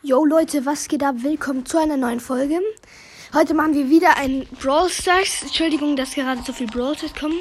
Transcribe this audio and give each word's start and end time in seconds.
Yo 0.00 0.24
Leute, 0.24 0.64
was 0.64 0.86
geht 0.86 1.02
ab? 1.02 1.16
Willkommen 1.18 1.66
zu 1.66 1.76
einer 1.76 1.96
neuen 1.96 2.20
Folge. 2.20 2.60
Heute 3.34 3.52
machen 3.52 3.74
wir 3.74 3.90
wieder 3.90 4.16
ein 4.16 4.46
Brawl 4.62 4.88
Stars. 4.88 5.42
Entschuldigung, 5.42 5.96
dass 5.96 6.14
gerade 6.14 6.40
so 6.46 6.52
viel 6.52 6.68
Brawl 6.68 6.96
Stars 6.96 7.12
kommen. 7.16 7.40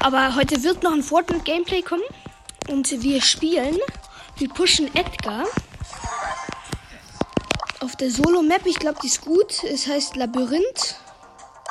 Aber 0.00 0.34
heute 0.34 0.64
wird 0.64 0.82
noch 0.82 0.90
ein 0.92 1.04
Fortnite 1.04 1.44
Gameplay 1.44 1.80
kommen. 1.82 2.02
Und 2.68 2.90
wir 3.04 3.22
spielen. 3.22 3.78
Wir 4.38 4.48
pushen 4.48 4.92
Edgar. 4.96 5.46
Auf 7.78 7.94
der 7.94 8.10
Solo-Map. 8.10 8.66
Ich 8.66 8.80
glaube, 8.80 8.98
die 9.00 9.06
ist 9.06 9.20
gut. 9.20 9.62
Es 9.62 9.86
heißt 9.86 10.16
Labyrinth. 10.16 10.96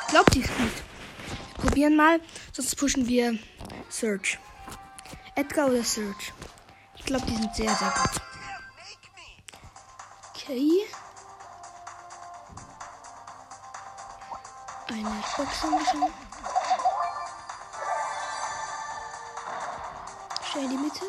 Ich 0.00 0.08
glaube, 0.08 0.30
die 0.30 0.40
ist 0.40 0.56
gut. 0.56 0.72
Wir 1.56 1.64
probieren 1.66 1.96
mal. 1.96 2.18
Sonst 2.52 2.74
pushen 2.76 3.06
wir 3.08 3.38
Search. 3.90 4.38
Edgar 5.34 5.68
oder 5.68 5.84
Search. 5.84 6.32
Ich 6.96 7.04
glaube, 7.04 7.26
die 7.26 7.36
sind 7.36 7.54
sehr, 7.54 7.74
sehr 7.74 7.92
gut. 8.02 8.27
Okay. 10.48 10.88
Eine 14.88 15.22
Box 15.36 15.62
bisschen. 15.78 16.06
Schnell 20.42 20.68
die 20.70 20.76
Mitte. 20.78 21.04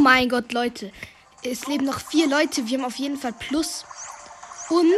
Mein 0.00 0.28
Gott, 0.28 0.52
Leute. 0.52 0.92
Es 1.42 1.66
leben 1.66 1.84
noch 1.84 2.00
vier 2.00 2.28
Leute. 2.28 2.66
Wir 2.66 2.78
haben 2.78 2.84
auf 2.84 2.96
jeden 2.96 3.16
Fall 3.16 3.32
Plus. 3.32 3.84
Und 4.68 4.92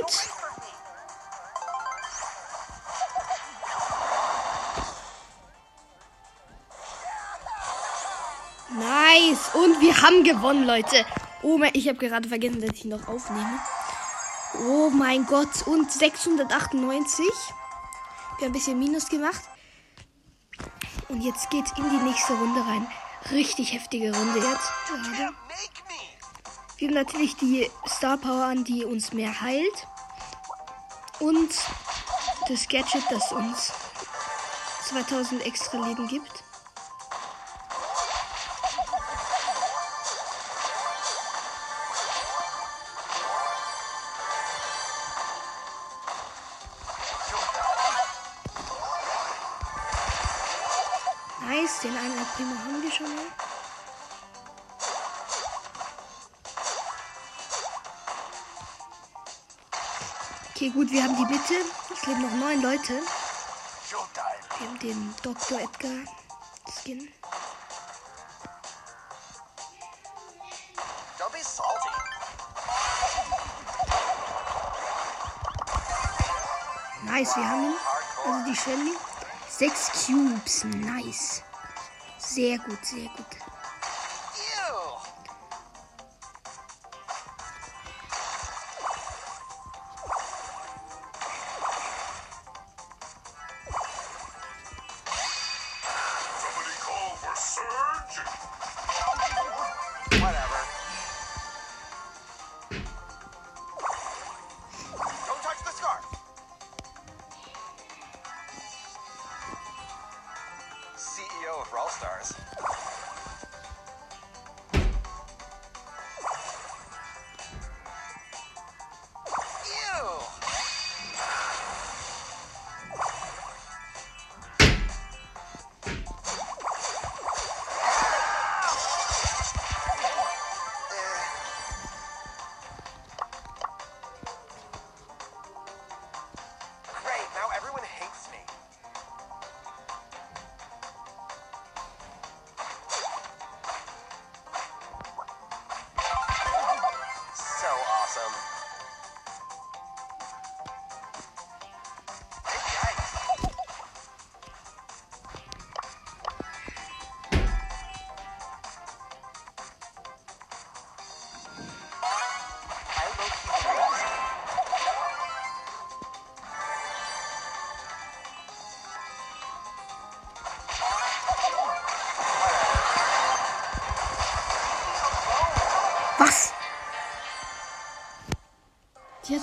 Nice. 8.79 9.51
Und 9.55 9.81
wir 9.81 10.01
haben 10.03 10.25
gewonnen, 10.25 10.65
Leute. 10.65 11.05
Oh 11.43 11.59
mein, 11.59 11.71
ich 11.75 11.89
habe 11.89 11.99
gerade 11.99 12.29
vergessen, 12.29 12.61
dass 12.61 12.77
ich 12.77 12.85
noch 12.87 13.07
aufnehme. 13.09 13.61
Oh 14.67 14.91
mein 14.91 15.27
Gott. 15.27 15.67
Und 15.67 15.91
698. 15.91 17.25
Wir 18.39 18.47
haben 18.47 18.51
ein 18.51 18.53
bisschen 18.53 18.79
Minus 18.79 19.09
gemacht. 19.09 19.43
Und 21.09 21.21
jetzt 21.21 21.51
geht's 21.51 21.73
in 21.77 21.91
die 21.91 22.05
nächste 22.05 22.33
Runde 22.33 22.61
rein. 22.61 22.87
Richtig 23.31 23.73
heftige 23.73 24.15
Runde 24.15 24.39
jetzt. 24.39 24.71
Gerade. 24.89 25.35
Wir 26.77 26.89
haben 26.89 26.95
natürlich 26.95 27.37
die 27.37 27.71
Star 27.87 28.17
Power 28.17 28.45
an, 28.45 28.65
die 28.65 28.85
uns 28.85 29.13
mehr 29.13 29.41
heilt. 29.41 29.87
Und 31.21 31.51
das 32.49 32.67
Gadget, 32.67 33.05
das 33.09 33.31
uns 33.31 33.73
2000 34.89 35.47
extra 35.47 35.87
Leben 35.87 36.09
gibt. 36.09 36.42
Nice, 51.63 51.81
den 51.83 51.97
einen 51.97 52.27
Primo 52.35 52.59
haben 52.59 52.83
wir 52.83 52.91
schon 52.91 53.15
mal. 53.15 53.25
Okay, 60.51 60.71
gut, 60.71 60.91
wir 60.91 61.05
haben 61.05 61.17
die 61.17 61.33
Mitte. 61.33 61.55
Es 61.93 62.07
leben 62.07 62.23
noch 62.23 62.33
neun 62.33 62.63
Leute. 62.63 63.01
Wir 64.59 64.67
haben 64.67 64.79
den 64.81 65.15
Dr. 65.23 65.61
Edgar 65.61 66.05
Skin. 66.81 67.09
Nice, 77.05 77.37
wir 77.37 77.49
haben 77.49 77.65
ihn. 77.67 77.77
Also 78.27 78.51
die 78.51 78.57
Shelly. 78.57 78.97
Sechs 79.49 80.07
Cubes. 80.07 80.65
Nice. 80.65 81.45
Sehr 82.35 82.57
gut, 82.61 82.83
sehr 82.83 83.11
gut. 83.11 83.27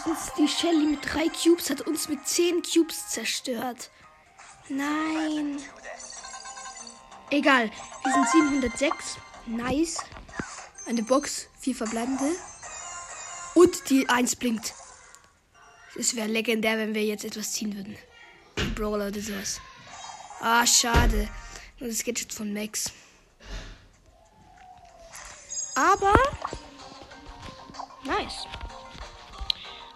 Uns, 0.05 0.31
die 0.37 0.47
Shelly 0.47 0.85
mit 0.85 0.99
drei 1.05 1.27
Cubes 1.29 1.69
hat 1.69 1.81
uns 1.81 2.07
mit 2.07 2.27
zehn 2.27 2.61
Cubes 2.61 3.09
zerstört. 3.09 3.89
Nein. 4.69 5.61
Egal, 7.31 7.69
wir 8.03 8.13
sind 8.13 8.29
706. 8.29 9.17
Nice. 9.45 9.97
Eine 10.87 11.03
Box, 11.03 11.47
vier 11.59 11.75
verbleibende. 11.75 12.35
Und 13.55 13.89
die 13.89 14.07
1 14.07 14.35
blinkt. 14.35 14.73
Es 15.95 16.15
wäre 16.15 16.27
legendär, 16.27 16.77
wenn 16.77 16.93
wir 16.93 17.03
jetzt 17.03 17.25
etwas 17.25 17.53
ziehen 17.53 17.75
würden. 17.75 17.97
Brawler 18.75 19.07
oder 19.07 19.21
sowas. 19.21 19.59
Ah, 20.39 20.65
schade. 20.65 21.29
Nur 21.79 21.89
das 21.89 22.03
Gadget 22.03 22.31
von 22.31 22.53
Max. 22.53 22.91
Aber. 25.75 26.13
Nice. 28.03 28.47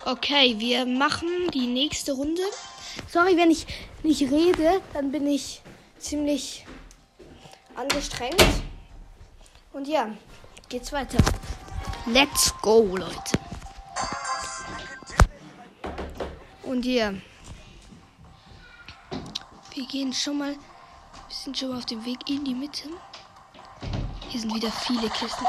Okay, 0.05 0.55
wir 0.59 0.85
machen 0.85 1.29
die 1.53 1.65
nächste 1.65 2.11
Runde. 2.11 2.41
Sorry, 3.09 3.37
wenn 3.37 3.49
ich 3.49 3.65
nicht 4.03 4.29
rede, 4.29 4.81
dann 4.93 5.13
bin 5.13 5.25
ich 5.27 5.61
ziemlich 5.97 6.65
angestrengt. 7.73 8.43
Und 9.71 9.87
ja, 9.87 10.09
geht's 10.67 10.91
weiter. 10.91 11.17
Let's 12.05 12.53
go, 12.61 12.81
Leute. 12.97 13.39
Und 16.63 16.85
ja. 16.85 17.13
Wir 19.73 19.87
gehen 19.87 20.11
schon 20.11 20.37
mal. 20.37 20.51
Wir 20.51 21.35
sind 21.35 21.57
schon 21.57 21.69
mal 21.69 21.77
auf 21.77 21.85
dem 21.85 22.03
Weg 22.03 22.29
in 22.29 22.43
die 22.43 22.53
Mitte. 22.53 22.89
Hier 24.27 24.41
sind 24.41 24.53
wieder 24.53 24.71
viele 24.71 25.09
Kisten. 25.09 25.45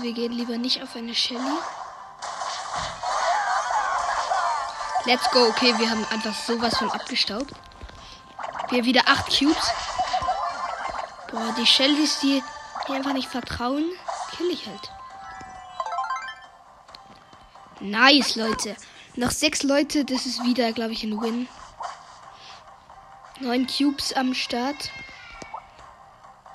Wir 0.00 0.12
gehen 0.12 0.32
lieber 0.32 0.56
nicht 0.56 0.82
auf 0.82 0.96
eine 0.96 1.14
Shelly. 1.14 1.58
Let's 5.04 5.28
go. 5.30 5.48
Okay, 5.48 5.74
wir 5.78 5.90
haben 5.90 6.06
einfach 6.10 6.34
sowas 6.34 6.76
von 6.78 6.90
abgestaubt. 6.90 7.52
Wir 8.70 8.84
wieder 8.84 9.02
8 9.06 9.38
Cubes. 9.38 9.70
Boah, 11.30 11.54
die 11.58 11.66
Shellys, 11.66 12.20
die, 12.20 12.42
die 12.86 12.92
einfach 12.92 13.12
nicht 13.12 13.28
vertrauen, 13.28 13.84
kill 14.36 14.50
ich 14.50 14.66
halt. 14.66 14.92
Nice, 17.80 18.36
Leute. 18.36 18.76
Noch 19.16 19.30
sechs 19.30 19.62
Leute, 19.62 20.04
das 20.04 20.24
ist 20.24 20.44
wieder, 20.44 20.72
glaube 20.72 20.92
ich, 20.92 21.02
ein 21.02 21.20
Win. 21.20 21.48
Neun 23.40 23.66
Cubes 23.66 24.12
am 24.12 24.34
Start. 24.34 24.90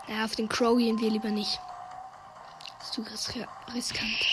Ja, 0.08 0.24
auf 0.24 0.36
den 0.36 0.48
Crow 0.48 0.78
gehen 0.78 1.00
wir 1.02 1.10
lieber 1.10 1.30
nicht. 1.30 1.60
Das 2.98 3.14
ist 3.14 3.24
zu 3.26 3.32
ris 3.32 3.48
riskant. 3.76 4.26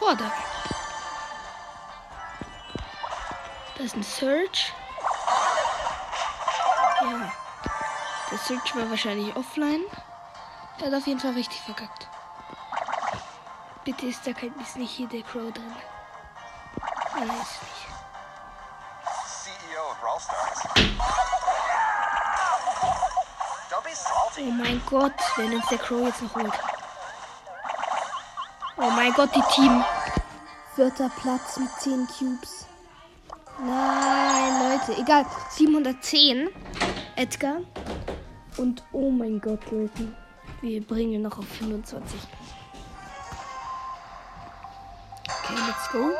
Oh, 0.00 0.14
da. 0.14 0.32
Da 3.78 3.84
ist 3.84 3.96
ein 3.96 4.02
Search. 4.02 4.74
Ja. 7.00 7.32
Der 8.30 8.38
Search 8.38 8.76
war 8.76 8.90
wahrscheinlich 8.90 9.34
offline. 9.34 9.84
Der 10.78 10.88
hat 10.88 10.94
auf 10.94 11.06
jeden 11.06 11.20
Fall 11.20 11.32
richtig 11.32 11.60
verkackt. 11.62 12.06
Bitte 13.84 14.06
ist 14.06 14.26
da 14.26 14.34
kein, 14.34 14.54
ist 14.60 14.76
nicht 14.76 14.90
hier 14.90 15.08
der 15.08 15.22
Crow 15.22 15.50
drin. 15.52 15.74
Nein, 17.14 17.30
ist 17.40 17.62
nicht. 17.62 17.91
Oh 24.44 24.50
mein 24.50 24.82
Gott, 24.86 25.12
wenn 25.36 25.54
uns 25.54 25.66
der 25.68 25.78
Crow 25.78 26.04
jetzt 26.06 26.20
noch 26.20 26.34
holt. 26.34 26.52
Oh 28.76 28.90
mein 28.90 29.12
Gott, 29.12 29.30
die 29.36 29.54
Team. 29.54 29.84
Vierter 30.74 31.10
Platz 31.20 31.58
mit 31.58 31.70
10 31.78 32.08
Cubes. 32.08 32.66
Nein, 33.60 34.78
Leute, 34.78 35.00
egal. 35.00 35.26
710. 35.50 36.48
Edgar. 37.14 37.58
Und 38.56 38.82
oh 38.90 39.10
mein 39.10 39.40
Gott, 39.40 39.70
Leute. 39.70 40.12
Wir 40.60 40.84
bringen 40.84 41.22
noch 41.22 41.38
auf 41.38 41.46
25. 41.46 42.20
Okay, 45.28 45.54
let's 45.54 45.88
go. 45.92 46.12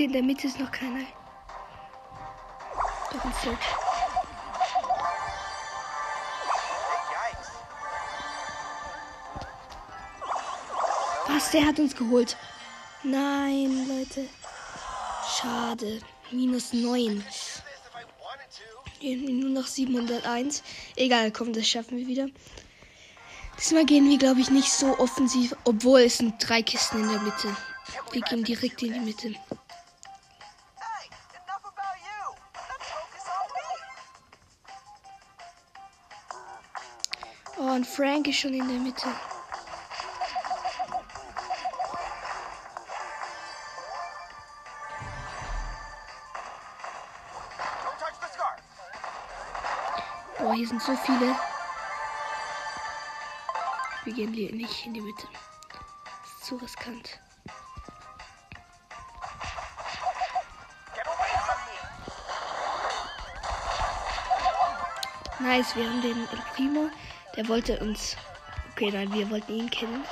Bitte 0.00 0.08
in 0.08 0.12
der 0.14 0.22
Mitte 0.22 0.46
ist 0.46 0.58
noch 0.58 0.72
keiner. 0.72 1.04
Doch 3.12 3.22
ein 3.22 3.34
Search. 3.42 3.58
Was, 11.26 11.50
der 11.50 11.66
hat 11.66 11.78
uns 11.78 11.94
geholt. 11.94 12.38
Nein, 13.02 13.86
Leute. 13.88 14.26
Schade. 15.36 16.00
Minus 16.30 16.72
9. 16.72 17.22
This 17.22 17.58
if 17.58 17.90
I 17.92 18.04
wanted 18.22 18.48
to. 18.56 19.04
Irgendwie 19.06 19.32
Nur 19.34 19.50
noch 19.50 19.66
701. 19.66 20.62
Egal, 20.96 21.30
komm, 21.30 21.52
das 21.52 21.68
schaffen 21.68 21.98
wir 21.98 22.06
wieder. 22.06 22.28
Diesmal 23.58 23.84
gehen 23.84 24.08
wir, 24.08 24.16
glaube 24.16 24.40
ich, 24.40 24.48
nicht 24.48 24.72
so 24.72 24.98
offensiv, 24.98 25.54
obwohl 25.64 26.00
es 26.00 26.16
sind 26.16 26.36
drei 26.38 26.62
Kisten 26.62 27.02
in 27.02 27.10
der 27.10 27.20
Mitte. 27.20 27.54
Wir 28.12 28.22
gehen 28.22 28.44
direkt 28.44 28.82
in 28.82 28.94
die 28.94 29.00
Mitte. 29.00 29.34
Und 37.80 37.86
Frank 37.86 38.28
ist 38.28 38.36
schon 38.36 38.52
in 38.52 38.68
der 38.68 38.78
Mitte. 38.78 39.08
Boah, 50.38 50.52
hier 50.52 50.68
sind 50.68 50.82
so 50.82 50.94
viele. 50.94 51.34
Wir 54.04 54.12
gehen 54.12 54.34
hier 54.34 54.52
nicht 54.52 54.84
in 54.84 54.92
die 54.92 55.00
Mitte. 55.00 55.26
Das 55.72 56.32
ist 56.34 56.44
zu 56.44 56.56
riskant. 56.56 57.18
Nice, 65.38 65.74
wir 65.74 65.88
haben 65.88 66.02
den 66.02 66.28
El 66.28 66.42
Primo. 66.54 66.90
Der 67.36 67.48
wollte 67.48 67.78
uns. 67.78 68.16
Okay, 68.72 68.90
nein, 68.90 69.12
wir 69.12 69.30
wollten 69.30 69.52
ihn 69.52 69.70
kennen. 69.70 70.04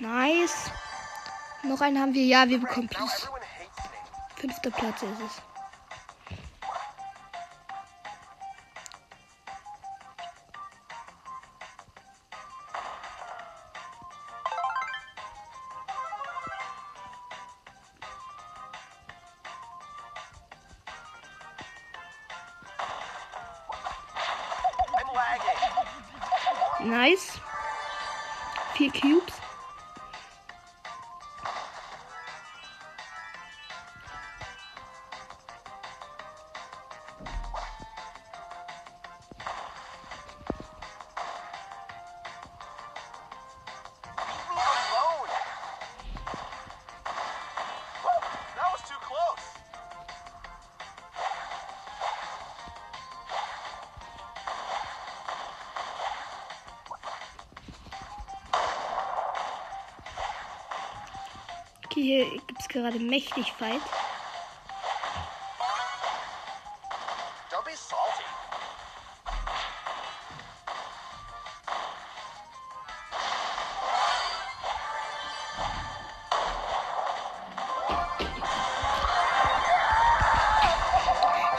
Nice. 0.00 0.70
Noch 1.62 1.80
einen 1.80 2.00
haben 2.00 2.14
wir. 2.14 2.24
Ja, 2.24 2.48
wir 2.48 2.58
bekommen 2.58 2.88
plus. 2.88 3.28
Fünfter 4.36 4.70
Platz 4.70 5.02
ist 5.02 5.20
es. 5.26 5.53
Vier 28.74 28.90
Cubes. 28.90 29.43
Hier 62.04 62.30
gibt 62.46 62.60
es 62.60 62.68
gerade 62.68 62.98
mächtig 62.98 63.52
Fight. 63.52 63.80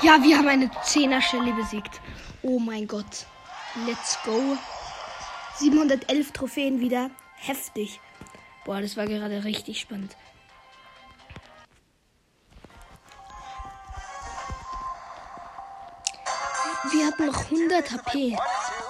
Ja, 0.01 0.21
wir 0.21 0.37
haben 0.37 0.47
eine 0.47 0.67
10er 0.67 1.19
Stelle 1.21 1.51
besiegt. 1.53 1.99
Oh 2.43 2.59
mein 2.59 2.87
Gott. 2.87 3.25
Let's 3.87 4.19
go. 4.23 4.55
711 5.55 6.31
Trophäen 6.31 6.79
wieder. 6.79 7.09
Heftig. 7.37 7.99
Boah, 8.65 8.81
das 8.81 8.95
war 8.97 9.07
gerade 9.07 9.43
richtig 9.43 9.79
spannend. 9.79 10.15
100 17.49 17.91
HP. 17.91 18.37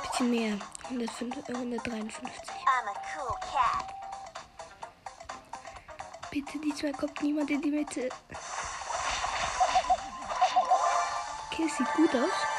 Bisschen 0.09 0.31
mehr. 0.31 0.57
105, 0.89 1.35
äh, 1.49 1.53
153. 1.53 2.21
I'm 2.49 2.87
a 2.87 2.93
cool 3.15 3.35
cat. 3.51 3.85
Bitte, 6.31 6.59
diesmal 6.59 6.93
kommt 6.93 7.21
niemand 7.21 7.49
in 7.49 7.61
die 7.61 7.71
Mitte. 7.71 8.09
Okay, 11.51 11.67
sieht 11.69 11.93
gut 11.95 12.09
aus. 12.15 12.54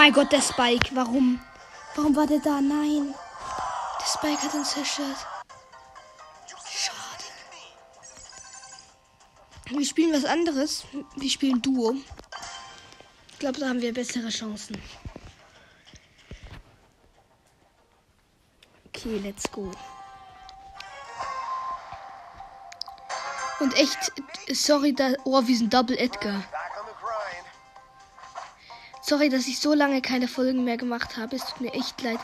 Mein 0.00 0.14
Gott, 0.14 0.32
der 0.32 0.40
Spike. 0.40 0.96
Warum? 0.96 1.38
Warum 1.94 2.16
war 2.16 2.26
der 2.26 2.38
da? 2.38 2.62
Nein. 2.62 3.14
Der 4.00 4.06
Spike 4.06 4.42
hat 4.42 4.54
uns 4.54 4.70
zerstört. 4.70 5.26
Schade. 6.64 7.24
Wir 9.68 9.84
spielen 9.84 10.14
was 10.14 10.24
anderes. 10.24 10.86
Wir 11.16 11.28
spielen 11.28 11.60
Duo. 11.60 11.96
Ich 13.32 13.38
glaube, 13.40 13.60
da 13.60 13.68
haben 13.68 13.82
wir 13.82 13.92
bessere 13.92 14.30
Chancen. 14.30 14.80
Okay, 18.86 19.20
let's 19.22 19.52
go. 19.52 19.70
Und 23.58 23.76
echt, 23.76 23.98
sorry, 24.50 24.94
da. 24.94 25.12
Oh, 25.24 25.46
wir 25.46 25.56
sind 25.58 25.74
Double 25.74 25.98
Edgar. 25.98 26.42
Sorry, 29.10 29.28
dass 29.28 29.48
ich 29.48 29.58
so 29.58 29.74
lange 29.74 30.02
keine 30.02 30.28
Folgen 30.28 30.62
mehr 30.62 30.76
gemacht 30.76 31.16
habe. 31.16 31.34
Es 31.34 31.44
tut 31.44 31.60
mir 31.60 31.74
echt 31.74 32.00
leid, 32.00 32.20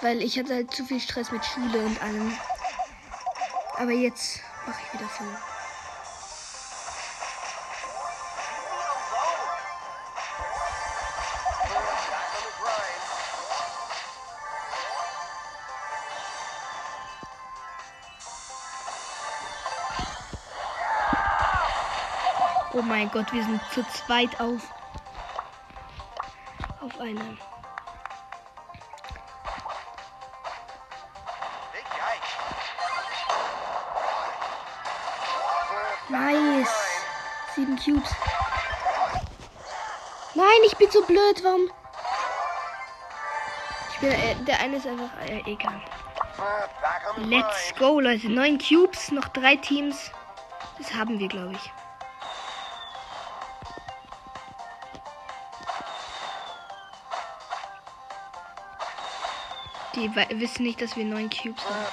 weil 0.00 0.22
ich 0.22 0.38
hatte 0.38 0.54
halt 0.54 0.72
zu 0.72 0.82
viel 0.86 0.98
Stress 0.98 1.30
mit 1.30 1.44
Schule 1.44 1.78
und 1.78 2.02
allem. 2.02 2.32
Aber 3.76 3.90
jetzt 3.90 4.40
mache 4.66 4.80
ich 4.80 4.94
wieder 4.94 5.10
Folgen. 5.10 5.36
Oh 22.72 22.80
mein 22.80 23.10
Gott, 23.10 23.30
wir 23.34 23.44
sind 23.44 23.60
zu 23.74 23.84
zweit 23.88 24.40
auf. 24.40 24.75
Yikes. 27.06 27.38
Nice. 36.08 36.68
Sieben 37.54 37.76
Cubes. 37.76 38.10
Nein, 40.34 40.46
ich 40.66 40.76
bin 40.76 40.90
so 40.90 41.02
blöd. 41.02 41.42
Warum? 41.42 41.70
Ich 43.92 44.00
bin, 44.00 44.12
äh, 44.12 44.34
der 44.44 44.60
eine 44.60 44.76
ist 44.76 44.86
einfach 44.86 45.10
äh, 45.26 45.42
egal. 45.46 45.80
Let's 47.16 47.74
go, 47.78 48.00
Leute. 48.00 48.28
Neun 48.28 48.58
Cubes, 48.58 49.10
noch 49.10 49.28
drei 49.28 49.56
Teams. 49.56 50.10
Das 50.78 50.92
haben 50.92 51.18
wir, 51.18 51.28
glaube 51.28 51.54
ich. 51.54 51.72
Die 59.96 60.14
wissen 60.14 60.64
nicht, 60.64 60.82
dass 60.82 60.94
wir 60.94 61.06
neun 61.06 61.30
Cubes 61.30 61.64
haben. 61.64 61.86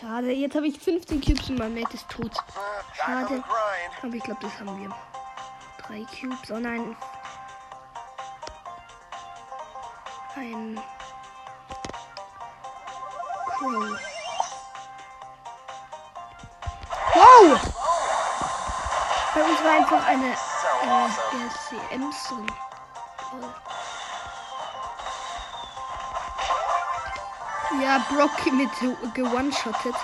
Schade, 0.00 0.32
jetzt 0.32 0.56
habe 0.56 0.66
ich 0.66 0.80
15 0.80 1.20
Cubes 1.20 1.48
und 1.48 1.60
mein 1.60 1.74
Mate 1.74 1.94
ist 1.94 2.08
tot. 2.08 2.32
Schade. 2.94 3.44
Aber 4.02 4.14
ich 4.14 4.22
glaube, 4.24 4.40
das 4.42 4.58
haben 4.58 4.80
wir. 4.80 4.92
Drei 5.80 6.04
Cubes. 6.20 6.50
Oh 6.50 6.58
nein. 6.58 6.96
Ein. 10.38 10.80
Crow. 13.56 13.98
Wow! 17.14 17.60
Bei 19.34 19.42
uns 19.42 19.64
war 19.64 19.72
einfach 19.72 20.06
eine 20.06 20.28
äh. 20.28 20.36
RCMs. 21.90 22.34
Ja, 27.82 27.98
Brock 28.08 28.52
mit 28.52 28.70
gewone-shottet. 29.14 29.96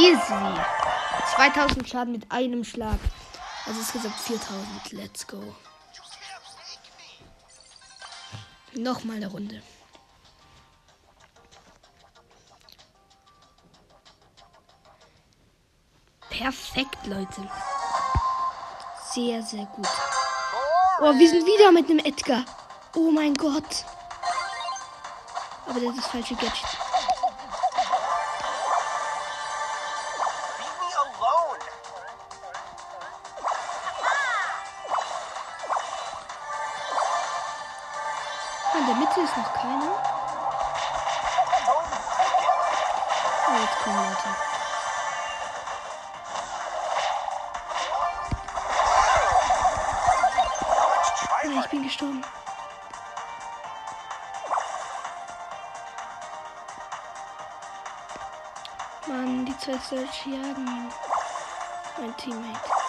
Easy. 0.00 0.60
2000 1.34 1.86
Schaden 1.86 2.12
mit 2.12 2.32
einem 2.32 2.64
Schlag. 2.64 2.98
Also 3.66 3.80
insgesamt 3.80 4.14
4000. 4.14 4.92
Let's 4.92 5.26
go. 5.26 5.54
Nochmal 8.74 9.16
eine 9.16 9.26
Runde. 9.26 9.62
Perfekt, 16.30 17.06
Leute. 17.06 17.46
Sehr, 19.12 19.42
sehr 19.42 19.66
gut. 19.66 19.86
Oh, 21.02 21.12
wir 21.18 21.28
sind 21.28 21.44
wieder 21.44 21.72
mit 21.72 21.90
einem 21.90 21.98
Edgar. 21.98 22.46
Oh 22.94 23.10
mein 23.10 23.34
Gott. 23.34 23.84
Aber 25.66 25.78
das 25.78 25.90
ist 25.90 25.98
das 25.98 26.06
falsche 26.06 26.34
Gadget. 26.36 26.89
Mann, 59.06 59.44
die 59.46 59.56
zwei 59.58 59.78
Search 59.78 60.26
jagen. 60.26 60.92
Mein 61.98 62.16
Teammate. 62.16 62.79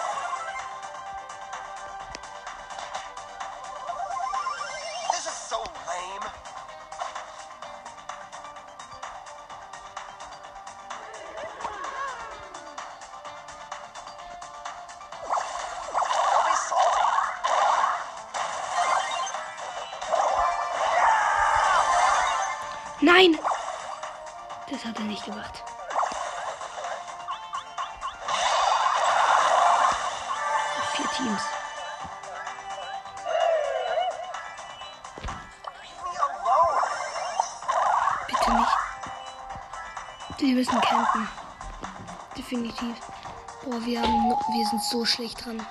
Teams. 31.21 31.41
Bitte 38.27 38.53
nicht. 38.53 38.71
Wir 40.39 40.55
müssen 40.55 40.81
campen. 40.81 41.27
Definitiv. 42.35 42.95
Boah, 43.63 43.85
wir, 43.85 44.01
haben 44.01 44.29
wir 44.29 44.67
sind 44.67 44.83
so 44.83 45.05
schlecht 45.05 45.45
dran. 45.45 45.61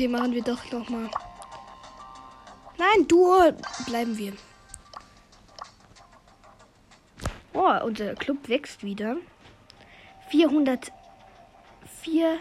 Okay, 0.00 0.08
machen 0.08 0.32
wir 0.32 0.42
doch 0.42 0.72
noch 0.72 0.88
mal. 0.88 1.10
Nein, 2.78 3.06
Duo 3.06 3.52
bleiben 3.84 4.16
wir. 4.16 4.32
Oh, 7.52 7.74
unser 7.84 8.14
Club 8.14 8.48
wächst 8.48 8.82
wieder. 8.82 9.16
404, 10.30 12.38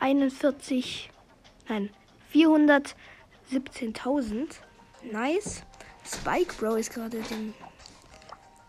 41, 0.00 1.10
nein, 1.66 1.88
417.000. 2.30 4.56
Nice. 5.10 5.62
Spike 6.04 6.52
Bro 6.58 6.74
ist 6.74 6.92
gerade 6.92 7.22
dem 7.22 7.54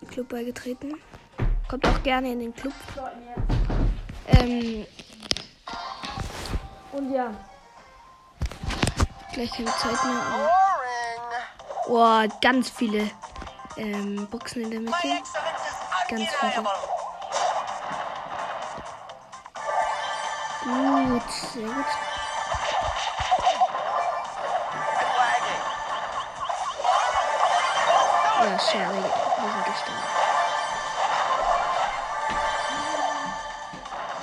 Club 0.07 0.29
beigetreten. 0.29 0.93
Kommt 1.67 1.85
auch 1.85 2.01
gerne 2.03 2.31
in 2.31 2.39
den 2.39 2.55
Club. 2.55 2.71
Ähm, 4.27 4.85
und 6.93 7.11
ja. 7.11 7.35
Gleich 9.33 9.51
keine 9.51 9.75
Zeit 9.77 10.03
mehr. 10.03 10.21
aber-. 10.21 10.63
Oh, 11.87 12.23
ganz 12.39 12.69
viele 12.69 13.09
ähm, 13.77 14.27
Boxen 14.29 14.61
in 14.61 14.71
der 14.71 14.79
Mitte. 14.79 15.21
Ganz 16.07 16.29
viele. 16.39 16.63
Gut, 20.63 21.31
sehr 21.31 21.65
gut. 21.67 21.85
Ja, 28.39 28.59
schade. 28.59 28.93
Wir 28.93 29.49
sind 29.51 29.65
gestorben. 29.65 30.03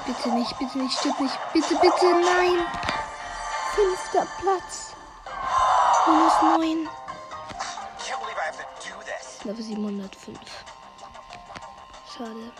Bitte 0.06 0.28
nicht, 0.30 0.58
bitte 0.58 0.78
nicht, 0.78 0.98
stirb 0.98 1.20
nicht. 1.20 1.38
Bitte, 1.52 1.74
bitte, 1.76 2.06
nein. 2.06 2.66
Fünfter 3.74 4.26
Platz. 4.40 4.94
Minus 6.06 6.42
neun. 6.42 6.88
Can't 7.98 8.20
believe 8.20 8.38
I 8.38 8.46
have 8.46 8.58
to 8.58 8.66
do 8.88 8.94
this. 9.04 9.44
Level 9.44 9.62
705. 9.62 10.38
Schade. 12.16 12.52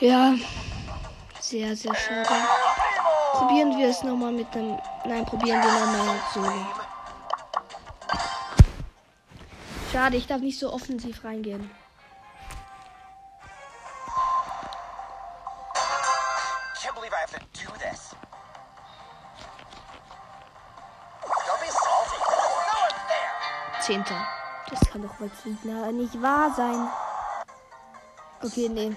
Ja, 0.00 0.34
sehr, 1.40 1.76
sehr 1.76 1.94
schade. 1.94 2.28
Probieren 3.32 3.76
wir 3.78 3.88
es 3.88 4.02
nochmal 4.02 4.32
mit 4.32 4.54
einem. 4.54 4.78
Nein, 5.04 5.24
probieren 5.24 5.62
wir 5.62 5.70
nochmal 5.70 6.20
solo. 6.32 6.66
Schade, 9.92 10.16
ich 10.16 10.26
darf 10.26 10.40
nicht 10.40 10.58
so 10.58 10.72
offensiv 10.72 11.24
reingehen. 11.24 11.70
Zehnter. 23.84 24.26
Das 24.70 24.80
kann 24.90 25.02
doch 25.02 25.20
wohl 25.20 25.30
na- 25.64 25.92
nicht 25.92 26.20
wahr 26.22 26.54
sein. 26.54 26.88
Okay, 28.42 28.68
nee. 28.70 28.96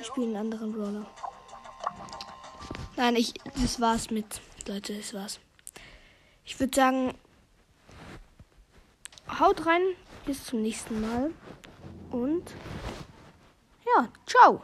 Ich 0.00 0.06
spiele 0.06 0.26
einen 0.26 0.36
anderen 0.36 0.72
Brawler. 0.72 1.06
Nein, 2.96 3.16
ich. 3.16 3.34
Das 3.56 3.80
war's 3.80 4.10
mit. 4.10 4.40
Leute, 4.68 4.94
das 4.94 5.12
war's. 5.14 5.40
Ich 6.44 6.60
würde 6.60 6.74
sagen. 6.76 7.14
Haut 9.38 9.66
rein. 9.66 9.82
Bis 10.26 10.44
zum 10.44 10.62
nächsten 10.62 11.00
Mal. 11.00 11.32
Und. 12.12 12.54
Ja, 13.84 14.06
ciao. 14.26 14.62